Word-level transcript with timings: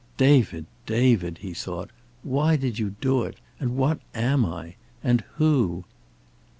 "David, 0.17 0.65
David!" 0.87 1.37
he 1.41 1.53
thought. 1.53 1.91
"Why 2.23 2.55
did 2.55 2.79
you 2.79 2.95
do 2.99 3.21
it? 3.21 3.35
And 3.59 3.77
what 3.77 3.99
am 4.15 4.43
I? 4.43 4.73
And 5.03 5.21
who?" 5.35 5.85